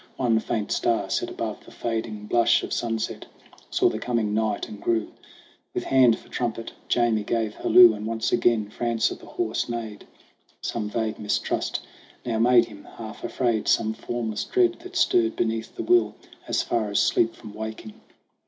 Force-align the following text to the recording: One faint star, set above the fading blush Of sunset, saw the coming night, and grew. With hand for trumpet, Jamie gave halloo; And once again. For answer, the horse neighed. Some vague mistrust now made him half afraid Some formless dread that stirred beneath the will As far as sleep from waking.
One 0.17 0.39
faint 0.39 0.71
star, 0.71 1.11
set 1.11 1.29
above 1.29 1.63
the 1.63 1.69
fading 1.69 2.25
blush 2.25 2.63
Of 2.63 2.73
sunset, 2.73 3.27
saw 3.69 3.87
the 3.87 3.99
coming 3.99 4.33
night, 4.33 4.67
and 4.67 4.81
grew. 4.81 5.11
With 5.75 5.83
hand 5.83 6.17
for 6.17 6.27
trumpet, 6.27 6.71
Jamie 6.87 7.21
gave 7.21 7.53
halloo; 7.53 7.93
And 7.93 8.07
once 8.07 8.31
again. 8.31 8.71
For 8.71 8.83
answer, 8.85 9.13
the 9.13 9.27
horse 9.27 9.69
neighed. 9.69 10.07
Some 10.59 10.89
vague 10.89 11.19
mistrust 11.19 11.81
now 12.25 12.39
made 12.39 12.65
him 12.65 12.85
half 12.97 13.23
afraid 13.23 13.67
Some 13.67 13.93
formless 13.93 14.43
dread 14.43 14.79
that 14.79 14.95
stirred 14.95 15.35
beneath 15.35 15.75
the 15.75 15.83
will 15.83 16.15
As 16.47 16.63
far 16.63 16.89
as 16.89 16.99
sleep 16.99 17.35
from 17.35 17.53
waking. 17.53 18.01